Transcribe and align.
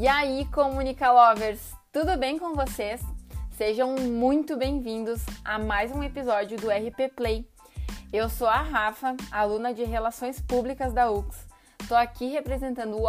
E 0.00 0.06
aí, 0.06 0.44
Comunica 0.52 1.10
Lovers, 1.10 1.72
tudo 1.92 2.16
bem 2.16 2.38
com 2.38 2.54
vocês? 2.54 3.00
Sejam 3.56 3.96
muito 3.96 4.56
bem-vindos 4.56 5.20
a 5.44 5.58
mais 5.58 5.90
um 5.90 6.04
episódio 6.04 6.56
do 6.56 6.68
RP 6.70 7.12
Play. 7.16 7.44
Eu 8.12 8.28
sou 8.28 8.46
a 8.46 8.62
Rafa, 8.62 9.16
aluna 9.28 9.74
de 9.74 9.82
Relações 9.82 10.40
Públicas 10.40 10.92
da 10.92 11.10
UX. 11.10 11.48
Estou 11.80 11.96
aqui 11.96 12.28
representando 12.28 12.96
o 12.96 13.08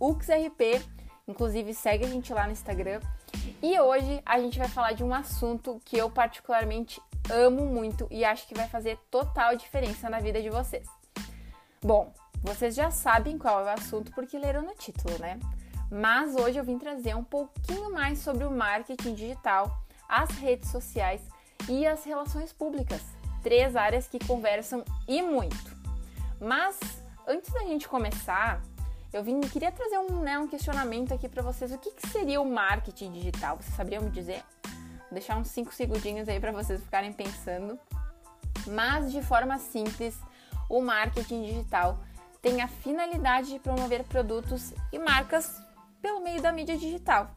UXRP, 0.00 0.80
inclusive 1.26 1.74
segue 1.74 2.04
a 2.04 2.08
gente 2.08 2.32
lá 2.32 2.46
no 2.46 2.52
Instagram. 2.52 3.00
E 3.60 3.80
hoje 3.80 4.22
a 4.24 4.38
gente 4.38 4.56
vai 4.56 4.68
falar 4.68 4.92
de 4.92 5.02
um 5.02 5.12
assunto 5.12 5.82
que 5.84 5.96
eu 5.96 6.08
particularmente 6.08 7.02
amo 7.28 7.66
muito 7.66 8.06
e 8.08 8.24
acho 8.24 8.46
que 8.46 8.54
vai 8.54 8.68
fazer 8.68 9.00
total 9.10 9.56
diferença 9.56 10.08
na 10.08 10.20
vida 10.20 10.40
de 10.40 10.48
vocês. 10.48 10.86
Bom, 11.82 12.14
vocês 12.40 12.76
já 12.76 12.88
sabem 12.88 13.36
qual 13.36 13.62
é 13.62 13.64
o 13.64 13.68
assunto 13.74 14.12
porque 14.12 14.38
leram 14.38 14.62
no 14.62 14.76
título, 14.76 15.18
né? 15.18 15.36
Mas 15.90 16.36
hoje 16.36 16.56
eu 16.56 16.64
vim 16.64 16.78
trazer 16.78 17.16
um 17.16 17.24
pouquinho 17.24 17.92
mais 17.92 18.20
sobre 18.20 18.44
o 18.44 18.50
marketing 18.50 19.14
digital, 19.14 19.82
as 20.08 20.30
redes 20.30 20.70
sociais 20.70 21.20
e 21.68 21.84
as 21.86 22.04
relações 22.04 22.52
públicas. 22.52 23.02
Três 23.42 23.74
áreas 23.74 24.06
que 24.06 24.24
conversam 24.24 24.84
e 25.08 25.20
muito. 25.20 25.76
Mas 26.40 26.78
antes 27.26 27.52
da 27.52 27.60
gente 27.60 27.88
começar, 27.88 28.62
eu 29.12 29.24
vim, 29.24 29.40
queria 29.40 29.72
trazer 29.72 29.98
um, 29.98 30.20
né, 30.20 30.38
um 30.38 30.46
questionamento 30.46 31.12
aqui 31.12 31.28
para 31.28 31.42
vocês. 31.42 31.72
O 31.72 31.78
que, 31.78 31.90
que, 31.90 32.06
seria 32.08 32.40
o 32.40 32.48
marketing 32.48 33.10
digital? 33.10 33.56
Vocês 33.56 33.74
saberiam 33.74 34.04
me 34.04 34.10
dizer? 34.10 34.44
Vou 34.62 35.12
deixar 35.12 35.36
uns 35.36 35.48
cinco 35.48 35.74
segundinhos 35.74 36.28
aí 36.28 36.38
para 36.38 36.52
vocês 36.52 36.80
ficarem 36.80 37.12
pensando. 37.12 37.76
Mas 38.68 39.10
de 39.10 39.20
forma 39.22 39.58
simples, 39.58 40.16
o 40.68 40.80
marketing 40.80 41.42
digital 41.42 41.98
tem 42.40 42.62
a 42.62 42.68
finalidade 42.68 43.48
de 43.48 43.58
promover 43.58 44.04
produtos 44.04 44.72
e 44.92 44.98
marcas 44.98 45.60
pelo 46.00 46.20
meio 46.20 46.40
da 46.40 46.52
mídia 46.52 46.76
digital. 46.76 47.30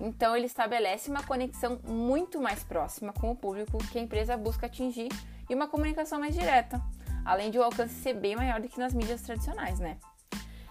Então, 0.00 0.34
ele 0.34 0.46
estabelece 0.46 1.10
uma 1.10 1.22
conexão 1.22 1.78
muito 1.86 2.40
mais 2.40 2.64
próxima 2.64 3.12
com 3.12 3.30
o 3.30 3.36
público 3.36 3.78
que 3.88 3.98
a 3.98 4.02
empresa 4.02 4.36
busca 4.36 4.66
atingir 4.66 5.08
e 5.48 5.54
uma 5.54 5.68
comunicação 5.68 6.18
mais 6.18 6.34
direta, 6.34 6.80
além 7.24 7.50
de 7.50 7.58
o 7.58 7.62
alcance 7.62 7.94
ser 7.94 8.14
bem 8.14 8.34
maior 8.34 8.60
do 8.60 8.68
que 8.68 8.78
nas 8.78 8.94
mídias 8.94 9.20
tradicionais, 9.20 9.78
né? 9.78 9.98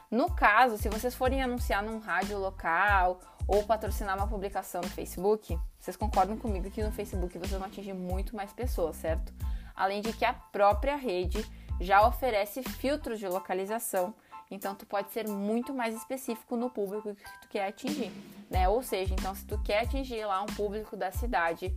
No 0.10 0.32
caso, 0.34 0.78
se 0.78 0.90
vocês 0.90 1.14
forem 1.14 1.44
anunciar 1.44 1.84
num 1.84 2.00
rádio 2.00 2.40
local 2.40 3.20
ou 3.48 3.64
patrocinar 3.64 4.18
uma 4.18 4.28
publicação 4.28 4.82
no 4.82 4.90
Facebook, 4.90 5.56
vocês 5.80 5.96
concordam 5.96 6.36
comigo 6.36 6.72
que 6.72 6.84
no 6.84 6.92
Facebook 6.92 7.38
vocês 7.38 7.52
vão 7.52 7.68
atingir 7.68 7.94
muito 7.94 8.36
mais 8.36 8.52
pessoas, 8.52 8.96
certo? 8.96 9.32
Além 9.76 10.02
de 10.02 10.12
que 10.12 10.26
a 10.26 10.34
própria 10.34 10.96
rede 10.96 11.46
já 11.80 12.06
oferece 12.08 12.64
filtros 12.64 13.20
de 13.20 13.28
localização 13.28 14.14
então 14.52 14.76
tu 14.76 14.86
pode 14.86 15.12
ser 15.12 15.28
muito 15.28 15.74
mais 15.74 15.96
específico 15.96 16.56
no 16.56 16.70
público 16.70 17.14
que 17.14 17.24
tu 17.42 17.48
quer 17.50 17.68
atingir, 17.68 18.12
né? 18.50 18.68
Ou 18.68 18.82
seja, 18.82 19.14
então 19.14 19.34
se 19.36 19.46
tu 19.46 19.62
quer 19.64 19.84
atingir 19.84 20.26
lá 20.26 20.42
um 20.42 20.48
público 20.48 20.98
da 20.98 21.12
cidade 21.12 21.74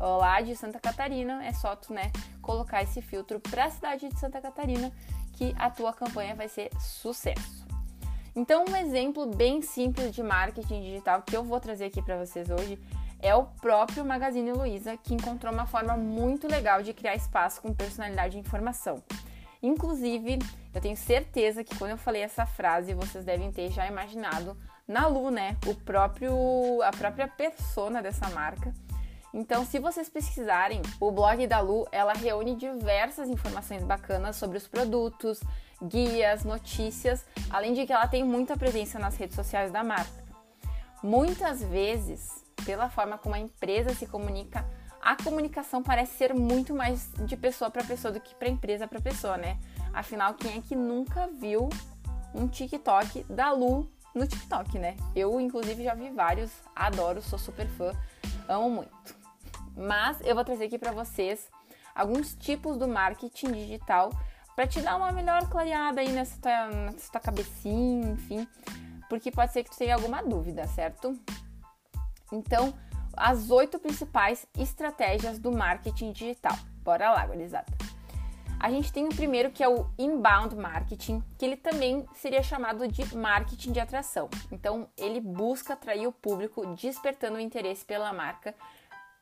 lá 0.00 0.40
de 0.40 0.56
Santa 0.56 0.80
Catarina, 0.80 1.44
é 1.44 1.52
só 1.52 1.76
tu, 1.76 1.92
né, 1.92 2.10
colocar 2.42 2.82
esse 2.82 3.00
filtro 3.00 3.40
para 3.40 3.66
a 3.66 3.70
cidade 3.70 4.08
de 4.08 4.18
Santa 4.18 4.40
Catarina 4.40 4.92
que 5.32 5.54
a 5.58 5.70
tua 5.70 5.92
campanha 5.92 6.34
vai 6.34 6.48
ser 6.48 6.70
sucesso. 6.78 7.64
Então, 8.36 8.64
um 8.68 8.76
exemplo 8.76 9.26
bem 9.26 9.62
simples 9.62 10.12
de 10.12 10.22
marketing 10.22 10.82
digital 10.82 11.22
que 11.22 11.36
eu 11.36 11.44
vou 11.44 11.60
trazer 11.60 11.84
aqui 11.84 12.02
para 12.02 12.18
vocês 12.18 12.50
hoje 12.50 12.78
é 13.20 13.34
o 13.34 13.44
próprio 13.44 14.04
Magazine 14.04 14.52
Luiza, 14.52 14.96
que 14.96 15.14
encontrou 15.14 15.52
uma 15.52 15.66
forma 15.66 15.96
muito 15.96 16.48
legal 16.48 16.82
de 16.82 16.92
criar 16.92 17.14
espaço 17.14 17.62
com 17.62 17.72
personalidade 17.72 18.36
e 18.36 18.40
informação. 18.40 19.02
Inclusive, 19.64 20.40
eu 20.74 20.80
tenho 20.80 20.94
certeza 20.94 21.64
que 21.64 21.74
quando 21.78 21.92
eu 21.92 21.96
falei 21.96 22.20
essa 22.20 22.44
frase, 22.44 22.92
vocês 22.92 23.24
devem 23.24 23.50
ter 23.50 23.70
já 23.70 23.86
imaginado 23.86 24.54
na 24.86 25.06
Lu, 25.06 25.30
né? 25.30 25.56
O 25.66 25.74
próprio, 25.74 26.82
a 26.82 26.90
própria 26.90 27.26
persona 27.26 28.02
dessa 28.02 28.28
marca. 28.28 28.74
Então, 29.32 29.64
se 29.64 29.78
vocês 29.78 30.10
pesquisarem, 30.10 30.82
o 31.00 31.10
blog 31.10 31.46
da 31.46 31.60
Lu, 31.60 31.88
ela 31.90 32.12
reúne 32.12 32.54
diversas 32.54 33.26
informações 33.30 33.82
bacanas 33.82 34.36
sobre 34.36 34.58
os 34.58 34.68
produtos, 34.68 35.40
guias, 35.82 36.44
notícias, 36.44 37.24
além 37.48 37.72
de 37.72 37.86
que 37.86 37.92
ela 37.92 38.06
tem 38.06 38.22
muita 38.22 38.58
presença 38.58 38.98
nas 38.98 39.16
redes 39.16 39.34
sociais 39.34 39.72
da 39.72 39.82
marca. 39.82 40.22
Muitas 41.02 41.64
vezes, 41.64 42.44
pela 42.66 42.90
forma 42.90 43.16
como 43.16 43.34
a 43.34 43.38
empresa 43.38 43.94
se 43.94 44.06
comunica, 44.06 44.62
a 45.04 45.14
comunicação 45.22 45.82
parece 45.82 46.16
ser 46.16 46.32
muito 46.32 46.74
mais 46.74 47.10
de 47.26 47.36
pessoa 47.36 47.70
para 47.70 47.84
pessoa 47.84 48.10
do 48.10 48.18
que 48.18 48.34
para 48.34 48.48
empresa 48.48 48.88
para 48.88 48.98
pessoa, 49.02 49.36
né? 49.36 49.58
Afinal, 49.92 50.32
quem 50.32 50.56
é 50.56 50.60
que 50.62 50.74
nunca 50.74 51.28
viu 51.28 51.68
um 52.34 52.48
TikTok 52.48 53.24
da 53.24 53.52
Lu 53.52 53.86
no 54.14 54.26
TikTok, 54.26 54.78
né? 54.78 54.96
Eu, 55.14 55.38
inclusive, 55.38 55.84
já 55.84 55.94
vi 55.94 56.08
vários, 56.08 56.50
adoro, 56.74 57.20
sou 57.20 57.38
super 57.38 57.68
fã, 57.68 57.92
amo 58.48 58.70
muito. 58.70 59.14
Mas 59.76 60.18
eu 60.22 60.34
vou 60.34 60.42
trazer 60.42 60.64
aqui 60.64 60.78
para 60.78 60.92
vocês 60.92 61.50
alguns 61.94 62.34
tipos 62.34 62.78
do 62.78 62.88
marketing 62.88 63.52
digital 63.52 64.10
para 64.56 64.66
te 64.66 64.80
dar 64.80 64.96
uma 64.96 65.12
melhor 65.12 65.46
clareada 65.50 66.00
aí 66.00 66.12
nessa 66.12 66.40
tua, 66.40 66.66
nessa 66.68 67.12
tua 67.12 67.20
cabecinha, 67.20 68.12
enfim, 68.12 68.48
porque 69.10 69.30
pode 69.30 69.52
ser 69.52 69.64
que 69.64 69.70
tu 69.70 69.76
tenha 69.76 69.94
alguma 69.94 70.22
dúvida, 70.22 70.66
certo? 70.66 71.18
Então, 72.32 72.72
as 73.16 73.50
oito 73.50 73.78
principais 73.78 74.46
estratégias 74.58 75.38
do 75.38 75.52
marketing 75.52 76.12
digital. 76.12 76.56
Bora 76.82 77.10
lá, 77.10 77.26
gurizada. 77.26 77.72
A 78.58 78.70
gente 78.70 78.92
tem 78.92 79.04
o 79.04 79.14
primeiro 79.14 79.50
que 79.50 79.62
é 79.62 79.68
o 79.68 79.86
inbound 79.98 80.56
marketing, 80.56 81.22
que 81.36 81.44
ele 81.44 81.56
também 81.56 82.06
seria 82.14 82.42
chamado 82.42 82.88
de 82.88 83.14
marketing 83.14 83.72
de 83.72 83.80
atração. 83.80 84.30
Então, 84.50 84.88
ele 84.96 85.20
busca 85.20 85.74
atrair 85.74 86.06
o 86.06 86.12
público, 86.12 86.64
despertando 86.74 87.36
o 87.36 87.40
interesse 87.40 87.84
pela 87.84 88.10
marca, 88.12 88.54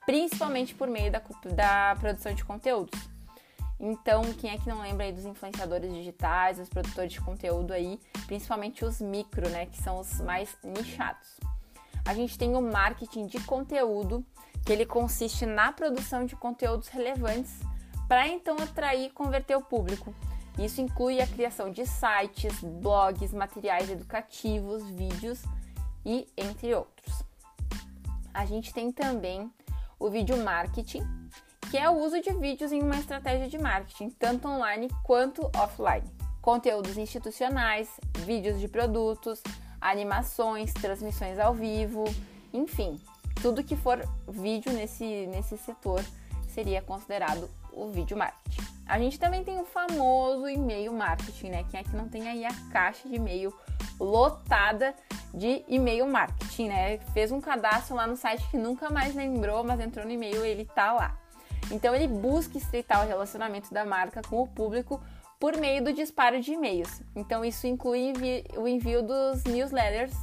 principalmente 0.07 0.75
por 0.75 0.87
meio 0.87 1.11
da, 1.11 1.21
da 1.57 1.97
produção 1.99 2.33
de 2.35 2.45
conteúdos. 2.45 3.01
Então, 3.81 4.23
quem 4.35 4.51
é 4.51 4.59
que 4.59 4.69
não 4.69 4.81
lembra 4.81 5.07
aí 5.07 5.13
dos 5.13 5.25
influenciadores 5.25 5.93
digitais, 5.93 6.61
os 6.61 6.69
produtores 6.69 7.13
de 7.13 7.21
conteúdo 7.21 7.73
aí, 7.73 7.99
principalmente 8.27 8.85
os 8.85 9.01
micro, 9.01 9.49
né, 9.49 9.67
que 9.67 9.83
são 9.83 9.99
os 9.99 10.21
mais 10.21 10.57
nichados 10.63 11.41
a 12.05 12.15
gente 12.15 12.37
tem 12.37 12.57
o 12.57 12.61
marketing 12.61 13.27
de 13.27 13.41
conteúdo, 13.41 14.25
que 14.65 14.73
ele 14.73 14.87
consiste 14.87 15.45
na 15.47 15.73
produção 15.73 16.25
de 16.25 16.37
conteúdos 16.37 16.89
relevantes 16.89 17.53
para 18.09 18.29
então 18.29 18.57
atrair 18.57 19.07
e 19.07 19.11
converter 19.11 19.57
o 19.57 19.63
público. 19.63 20.15
Isso 20.59 20.81
inclui 20.81 21.21
a 21.21 21.27
criação 21.27 21.71
de 21.71 21.87
sites, 21.87 22.61
blogs, 22.61 23.33
materiais 23.33 23.89
educativos, 23.89 24.85
vídeos 24.91 25.43
e 26.05 26.29
entre 26.37 26.75
outros. 26.75 27.25
A 28.35 28.45
gente 28.45 28.73
tem 28.73 28.93
também 28.93 29.51
o 29.99 30.11
vídeo 30.11 30.37
marketing, 30.37 31.03
que 31.71 31.79
é 31.79 31.89
o 31.89 31.99
uso 31.99 32.21
de 32.21 32.33
vídeos 32.35 32.73
em 32.73 32.83
uma 32.83 32.99
estratégia 32.99 33.49
de 33.49 33.59
marketing, 33.59 34.11
tanto 34.11 34.47
online 34.49 34.89
quanto 35.03 35.51
offline. 35.57 36.11
Conteúdos 36.41 36.99
institucionais, 36.99 37.89
vídeos 38.19 38.61
de 38.61 38.69
produtos, 38.69 39.43
animações, 39.83 40.73
transmissões 40.73 41.39
ao 41.39 41.53
vivo, 41.53 42.05
enfim, 42.53 42.99
tudo 43.43 43.65
que 43.65 43.77
for 43.77 44.03
vídeo 44.29 44.73
nesse, 44.73 45.27
nesse 45.27 45.59
setor 45.59 46.03
seria 46.49 46.81
considerado 46.81 47.51
o 47.73 47.89
vídeo 47.89 48.17
marketing. 48.17 48.63
A 48.87 48.99
gente 48.99 49.19
também 49.19 49.43
tem 49.43 49.59
o 49.59 49.65
famoso 49.65 50.49
e-mail 50.49 50.93
marketing, 50.93 51.51
né? 51.51 51.65
Quem 51.71 51.81
é 51.81 51.83
que 51.83 51.97
não 51.97 52.09
tem 52.09 52.29
aí 52.29 52.45
a 52.45 52.53
caixa 52.71 53.09
de 53.09 53.17
e-mail 53.17 53.53
lotada 53.99 54.95
de 55.33 55.65
e-mail 55.67 56.07
marketing, 56.07 56.69
né? 56.69 56.99
Fez 57.13 57.33
um 57.33 57.41
cadastro 57.41 57.97
lá 57.97 58.07
no 58.07 58.17
site 58.17 58.47
que 58.51 58.57
nunca 58.57 58.91
mais 58.91 59.15
lembrou, 59.15 59.65
mas 59.65 59.81
entrou 59.81 60.05
no 60.05 60.13
e-mail 60.13 60.45
ele 60.45 60.65
tá 60.65 60.93
lá. 60.93 61.17
Então 61.71 61.95
ele 61.95 62.07
busca 62.07 62.59
estreitar 62.59 63.05
o 63.05 63.09
relacionamento 63.09 63.73
da 63.73 63.85
marca 63.85 64.21
com 64.23 64.43
o 64.43 64.47
público 64.47 65.01
por 65.43 65.57
meio 65.57 65.83
do 65.83 65.93
disparo 65.93 66.41
de 66.41 66.53
e-mails. 66.53 67.03
Então, 67.17 67.45
isso 67.45 67.67
inclui 67.67 68.13
o 68.57 68.69
envio 68.69 69.03
dos 69.03 69.43
newsletters, 69.43 70.15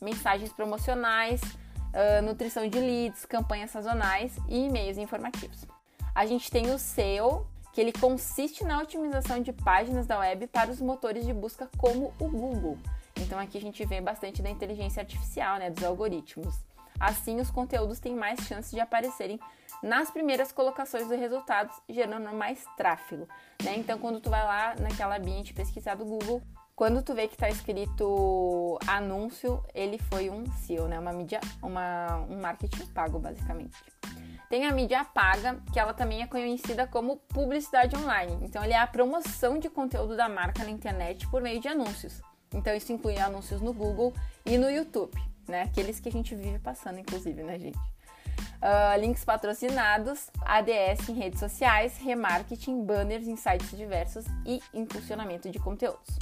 mensagens 0.00 0.52
promocionais, 0.52 1.40
uh, 1.42 2.22
nutrição 2.22 2.68
de 2.68 2.78
leads, 2.78 3.26
campanhas 3.26 3.72
sazonais 3.72 4.38
e 4.48 4.66
e-mails 4.66 4.96
informativos. 4.96 5.66
A 6.14 6.24
gente 6.26 6.48
tem 6.48 6.70
o 6.70 6.78
SEO, 6.78 7.44
que 7.72 7.80
ele 7.80 7.90
consiste 7.90 8.62
na 8.62 8.80
otimização 8.80 9.42
de 9.42 9.52
páginas 9.52 10.06
da 10.06 10.16
web 10.20 10.46
para 10.46 10.70
os 10.70 10.80
motores 10.80 11.26
de 11.26 11.34
busca 11.34 11.68
como 11.76 12.14
o 12.20 12.28
Google. 12.28 12.78
Então 13.16 13.36
aqui 13.36 13.58
a 13.58 13.60
gente 13.60 13.84
vê 13.84 14.00
bastante 14.00 14.40
da 14.40 14.48
inteligência 14.48 15.00
artificial, 15.00 15.58
né, 15.58 15.70
dos 15.70 15.82
algoritmos. 15.82 16.54
Assim, 16.98 17.40
os 17.40 17.50
conteúdos 17.50 18.00
têm 18.00 18.14
mais 18.14 18.40
chances 18.40 18.70
de 18.70 18.80
aparecerem 18.80 19.38
nas 19.82 20.10
primeiras 20.10 20.52
colocações 20.52 21.06
dos 21.06 21.18
resultados, 21.18 21.74
gerando 21.88 22.32
mais 22.32 22.64
tráfego. 22.76 23.28
Né? 23.62 23.76
Então, 23.76 23.98
quando 23.98 24.20
tu 24.20 24.30
vai 24.30 24.44
lá 24.44 24.74
naquela 24.78 25.16
ambiente 25.16 25.54
pesquisar 25.54 25.94
do 25.94 26.04
Google, 26.04 26.42
quando 26.78 27.02
tu 27.02 27.12
vê 27.12 27.26
que 27.26 27.34
está 27.34 27.48
escrito 27.48 28.78
anúncio, 28.86 29.64
ele 29.74 29.98
foi 29.98 30.30
um 30.30 30.46
SEO, 30.52 30.86
né? 30.86 30.96
Uma 30.96 31.12
mídia, 31.12 31.40
uma, 31.60 32.18
um 32.30 32.40
marketing 32.40 32.86
pago, 32.86 33.18
basicamente. 33.18 33.76
Tem 34.48 34.64
a 34.64 34.70
mídia 34.70 35.04
paga, 35.04 35.60
que 35.72 35.80
ela 35.80 35.92
também 35.92 36.22
é 36.22 36.26
conhecida 36.28 36.86
como 36.86 37.16
publicidade 37.16 37.96
online. 37.96 38.38
Então, 38.42 38.62
ele 38.62 38.74
é 38.74 38.78
a 38.78 38.86
promoção 38.86 39.58
de 39.58 39.68
conteúdo 39.68 40.16
da 40.16 40.28
marca 40.28 40.62
na 40.62 40.70
internet 40.70 41.26
por 41.28 41.42
meio 41.42 41.60
de 41.60 41.66
anúncios. 41.66 42.22
Então, 42.54 42.72
isso 42.72 42.92
inclui 42.92 43.18
anúncios 43.18 43.60
no 43.60 43.72
Google 43.72 44.14
e 44.46 44.56
no 44.56 44.70
YouTube. 44.70 45.20
Né? 45.48 45.62
Aqueles 45.62 45.98
que 46.00 46.08
a 46.08 46.12
gente 46.12 46.34
vive 46.34 46.58
passando, 46.58 46.98
inclusive, 46.98 47.42
né, 47.42 47.58
gente? 47.58 47.78
Uh, 47.78 49.00
links 49.00 49.24
patrocinados, 49.24 50.30
ADS 50.42 51.08
em 51.08 51.14
redes 51.14 51.40
sociais, 51.40 51.96
remarketing, 51.98 52.84
banners 52.84 53.26
em 53.26 53.36
sites 53.36 53.70
diversos 53.70 54.24
e 54.44 54.60
impulsionamento 54.74 55.50
de 55.50 55.58
conteúdos. 55.58 56.18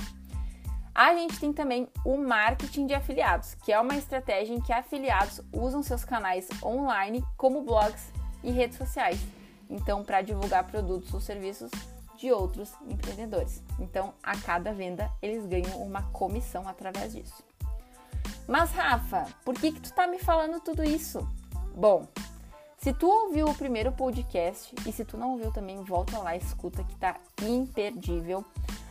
A 0.94 1.14
gente 1.14 1.38
tem 1.38 1.52
também 1.52 1.88
o 2.06 2.16
marketing 2.16 2.86
de 2.86 2.94
afiliados, 2.94 3.54
que 3.56 3.70
é 3.70 3.78
uma 3.78 3.96
estratégia 3.96 4.54
em 4.54 4.60
que 4.62 4.72
afiliados 4.72 5.42
usam 5.52 5.82
seus 5.82 6.06
canais 6.06 6.48
online 6.62 7.22
como 7.36 7.62
blogs 7.62 8.10
e 8.42 8.50
redes 8.50 8.78
sociais. 8.78 9.20
Então, 9.68 10.02
para 10.02 10.22
divulgar 10.22 10.64
produtos 10.64 11.12
ou 11.12 11.20
serviços 11.20 11.70
de 12.16 12.32
outros 12.32 12.72
empreendedores. 12.88 13.62
Então, 13.78 14.14
a 14.22 14.36
cada 14.38 14.72
venda, 14.72 15.10
eles 15.20 15.44
ganham 15.46 15.82
uma 15.82 16.02
comissão 16.12 16.66
através 16.66 17.12
disso. 17.12 17.44
Mas, 18.46 18.70
Rafa, 18.72 19.26
por 19.44 19.54
que, 19.54 19.72
que 19.72 19.80
tu 19.80 19.92
tá 19.92 20.06
me 20.06 20.18
falando 20.18 20.60
tudo 20.60 20.84
isso? 20.84 21.26
Bom, 21.74 22.06
se 22.78 22.92
tu 22.92 23.08
ouviu 23.08 23.46
o 23.48 23.54
primeiro 23.54 23.90
podcast 23.90 24.72
e 24.86 24.92
se 24.92 25.04
tu 25.04 25.18
não 25.18 25.32
ouviu 25.32 25.50
também, 25.50 25.82
volta 25.82 26.18
lá, 26.18 26.36
escuta 26.36 26.84
que 26.84 26.94
tá 26.96 27.16
imperdível. 27.42 28.44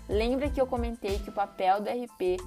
Lembra 0.09 0.49
que 0.49 0.59
eu 0.59 0.67
comentei 0.67 1.19
que 1.19 1.29
o 1.29 1.33
papel 1.33 1.81
do 1.81 1.89
RP 1.89 2.37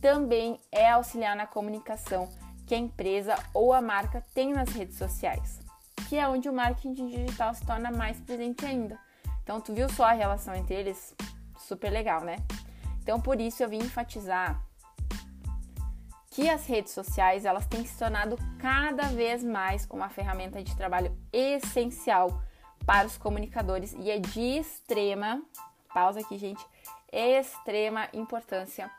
também 0.00 0.60
é 0.70 0.90
auxiliar 0.90 1.34
na 1.34 1.46
comunicação 1.46 2.28
que 2.66 2.74
a 2.74 2.78
empresa 2.78 3.34
ou 3.52 3.72
a 3.72 3.82
marca 3.82 4.24
tem 4.32 4.52
nas 4.52 4.68
redes 4.70 4.96
sociais, 4.96 5.60
que 6.08 6.16
é 6.16 6.28
onde 6.28 6.48
o 6.48 6.52
marketing 6.52 6.94
digital 6.94 7.52
se 7.54 7.66
torna 7.66 7.90
mais 7.90 8.20
presente 8.20 8.64
ainda. 8.64 8.98
Então, 9.42 9.60
tu 9.60 9.74
viu 9.74 9.88
só 9.88 10.04
a 10.04 10.12
relação 10.12 10.54
entre 10.54 10.76
eles? 10.76 11.14
Super 11.58 11.90
legal, 11.90 12.22
né? 12.22 12.36
Então, 13.02 13.20
por 13.20 13.40
isso 13.40 13.62
eu 13.62 13.68
vim 13.68 13.78
enfatizar 13.78 14.62
que 16.32 16.48
as 16.48 16.66
redes 16.66 16.92
sociais 16.92 17.44
elas 17.44 17.66
têm 17.66 17.84
se 17.84 17.96
tornado 17.98 18.38
cada 18.58 19.04
vez 19.08 19.44
mais 19.44 19.86
uma 19.90 20.08
ferramenta 20.08 20.62
de 20.62 20.74
trabalho 20.74 21.16
essencial 21.30 22.42
para 22.86 23.06
os 23.06 23.18
comunicadores 23.18 23.94
e 23.98 24.10
é 24.10 24.18
de 24.18 24.40
extrema, 24.40 25.42
pausa 25.92 26.20
aqui, 26.20 26.38
gente, 26.38 26.64
extrema 27.12 28.08
importância 28.14 28.90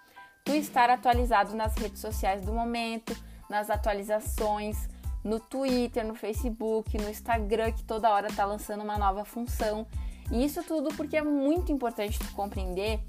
tu 0.45 0.51
estar 0.51 0.89
atualizado 0.89 1.55
nas 1.55 1.75
redes 1.75 2.01
sociais 2.01 2.45
do 2.45 2.53
momento, 2.53 3.15
nas 3.49 3.69
atualizações, 3.69 4.89
no 5.23 5.39
Twitter, 5.39 6.05
no 6.05 6.15
Facebook, 6.15 6.97
no 6.97 7.09
Instagram, 7.09 7.71
que 7.71 7.83
toda 7.83 8.11
hora 8.11 8.27
tá 8.31 8.45
lançando 8.45 8.83
uma 8.83 8.97
nova 8.97 9.23
função. 9.23 9.87
E 10.31 10.43
isso 10.43 10.61
tudo 10.63 10.93
porque 10.95 11.17
é 11.17 11.21
muito 11.21 11.71
importante 11.71 12.19
tu 12.19 12.31
compreender 12.33 12.99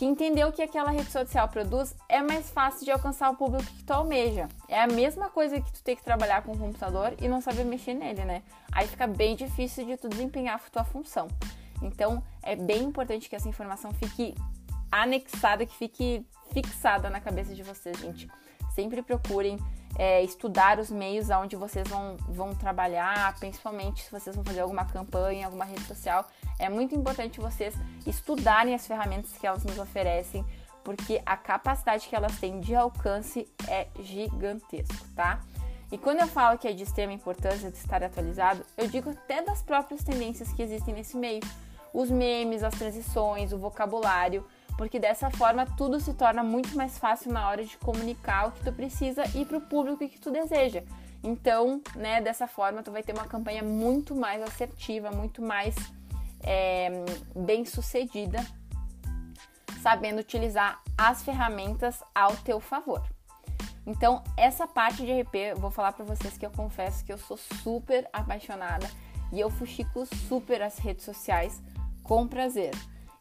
que 0.00 0.06
entender 0.06 0.46
o 0.46 0.50
que 0.50 0.62
aquela 0.62 0.90
rede 0.90 1.12
social 1.12 1.46
produz 1.46 1.94
é 2.08 2.22
mais 2.22 2.48
fácil 2.48 2.86
de 2.86 2.90
alcançar 2.90 3.28
o 3.28 3.36
público 3.36 3.70
que 3.70 3.84
tu 3.84 3.92
almeja. 3.92 4.48
É 4.66 4.80
a 4.80 4.86
mesma 4.86 5.28
coisa 5.28 5.60
que 5.60 5.70
tu 5.70 5.82
ter 5.82 5.94
que 5.94 6.02
trabalhar 6.02 6.42
com 6.42 6.52
o 6.52 6.58
computador 6.58 7.14
e 7.20 7.28
não 7.28 7.42
saber 7.42 7.64
mexer 7.64 7.92
nele, 7.92 8.24
né? 8.24 8.42
Aí 8.72 8.88
fica 8.88 9.06
bem 9.06 9.36
difícil 9.36 9.84
de 9.84 9.98
tu 9.98 10.08
desempenhar 10.08 10.54
a 10.54 10.70
tua 10.70 10.84
função. 10.84 11.28
Então, 11.82 12.22
é 12.42 12.56
bem 12.56 12.84
importante 12.84 13.28
que 13.28 13.36
essa 13.36 13.46
informação 13.46 13.92
fique 13.92 14.34
anexada, 14.90 15.66
que 15.66 15.76
fique 15.76 16.26
fixada 16.50 17.10
na 17.10 17.20
cabeça 17.20 17.54
de 17.54 17.62
vocês, 17.62 17.98
gente. 17.98 18.26
Sempre 18.74 19.02
procurem 19.02 19.58
é, 19.98 20.22
estudar 20.22 20.78
os 20.78 20.90
meios 20.90 21.28
onde 21.30 21.56
vocês 21.56 21.86
vão, 21.88 22.16
vão 22.28 22.54
trabalhar, 22.54 23.34
principalmente 23.38 24.02
se 24.02 24.10
vocês 24.10 24.34
vão 24.34 24.44
fazer 24.44 24.60
alguma 24.60 24.84
campanha, 24.84 25.46
alguma 25.46 25.64
rede 25.64 25.82
social. 25.84 26.26
É 26.58 26.68
muito 26.68 26.94
importante 26.94 27.40
vocês 27.40 27.74
estudarem 28.06 28.74
as 28.74 28.86
ferramentas 28.86 29.32
que 29.32 29.46
elas 29.46 29.64
nos 29.64 29.78
oferecem, 29.78 30.44
porque 30.84 31.20
a 31.26 31.36
capacidade 31.36 32.08
que 32.08 32.16
elas 32.16 32.38
têm 32.38 32.60
de 32.60 32.74
alcance 32.74 33.46
é 33.68 33.88
gigantesco, 33.98 35.06
tá? 35.14 35.40
E 35.92 35.98
quando 35.98 36.20
eu 36.20 36.28
falo 36.28 36.56
que 36.56 36.68
é 36.68 36.72
de 36.72 36.84
extrema 36.84 37.12
importância 37.12 37.70
de 37.70 37.76
estar 37.76 38.02
atualizado, 38.02 38.64
eu 38.76 38.86
digo 38.86 39.10
até 39.10 39.42
das 39.42 39.60
próprias 39.60 40.04
tendências 40.04 40.52
que 40.52 40.62
existem 40.62 40.94
nesse 40.94 41.16
meio. 41.16 41.42
Os 41.92 42.08
memes, 42.08 42.62
as 42.62 42.74
transições, 42.74 43.52
o 43.52 43.58
vocabulário, 43.58 44.46
porque 44.80 44.98
dessa 44.98 45.30
forma 45.30 45.66
tudo 45.66 46.00
se 46.00 46.14
torna 46.14 46.42
muito 46.42 46.74
mais 46.74 46.98
fácil 46.98 47.30
na 47.30 47.46
hora 47.46 47.62
de 47.62 47.76
comunicar 47.76 48.48
o 48.48 48.52
que 48.52 48.64
tu 48.64 48.72
precisa 48.72 49.22
e 49.34 49.44
para 49.44 49.58
o 49.58 49.60
público 49.60 50.08
que 50.08 50.18
tu 50.18 50.30
deseja. 50.30 50.82
Então, 51.22 51.82
né, 51.94 52.22
dessa 52.22 52.46
forma 52.46 52.82
tu 52.82 52.90
vai 52.90 53.02
ter 53.02 53.12
uma 53.12 53.26
campanha 53.26 53.62
muito 53.62 54.14
mais 54.14 54.42
assertiva, 54.42 55.10
muito 55.10 55.42
mais 55.42 55.74
é, 56.42 56.88
bem 57.36 57.66
sucedida, 57.66 58.38
sabendo 59.82 60.20
utilizar 60.20 60.80
as 60.96 61.22
ferramentas 61.22 62.02
ao 62.14 62.34
teu 62.38 62.58
favor. 62.58 63.06
Então, 63.86 64.24
essa 64.34 64.66
parte 64.66 65.04
de 65.04 65.12
RP, 65.20 65.34
eu 65.34 65.56
vou 65.58 65.70
falar 65.70 65.92
para 65.92 66.06
vocês 66.06 66.38
que 66.38 66.46
eu 66.46 66.50
confesso 66.50 67.04
que 67.04 67.12
eu 67.12 67.18
sou 67.18 67.36
super 67.36 68.08
apaixonada 68.14 68.90
e 69.30 69.40
eu 69.40 69.50
fuxico 69.50 70.06
super 70.26 70.62
as 70.62 70.78
redes 70.78 71.04
sociais 71.04 71.62
com 72.02 72.26
prazer. 72.26 72.70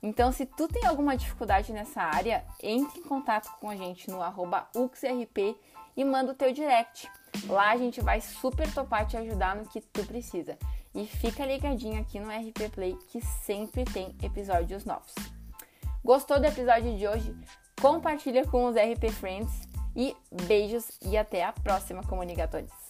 Então, 0.02 0.32
se 0.32 0.46
tu 0.46 0.68
tem 0.68 0.86
alguma 0.86 1.18
dificuldade 1.18 1.74
nessa 1.74 2.02
área, 2.02 2.46
entre 2.64 3.00
em 3.00 3.04
contato 3.04 3.52
com 3.60 3.70
a 3.70 3.76
gente 3.76 4.10
no 4.10 4.20
UXRP 4.76 5.58
e 5.96 6.06
manda 6.06 6.32
o 6.32 6.36
teu 6.36 6.54
direct. 6.54 7.10
Lá 7.48 7.72
a 7.72 7.78
gente 7.78 8.02
vai 8.02 8.22
super 8.22 8.74
topar 8.74 9.06
te 9.06 9.18
ajudar 9.18 9.56
no 9.56 9.68
que 9.68 9.82
tu 9.82 10.06
precisa. 10.06 10.58
E 10.96 11.06
fica 11.06 11.46
ligadinho 11.46 12.00
aqui 12.00 12.20
no 12.20 12.30
RP 12.30 12.74
Play 12.74 12.98
que 13.10 13.22
sempre 13.22 13.84
tem 13.84 14.16
episódios 14.24 14.86
novos. 14.86 15.14
Gostou 16.04 16.40
do 16.40 16.46
episódio 16.46 16.98
de 16.98 17.08
hoje? 17.08 17.36
Compartilha 17.82 18.48
com 18.48 18.66
os 18.66 18.76
RP 18.76 19.12
Friends 19.12 19.68
e 19.96 20.16
beijos 20.48 20.90
e 21.02 21.18
até 21.18 21.44
a 21.44 21.52
próxima, 21.52 22.04
comunicadores! 22.04 22.89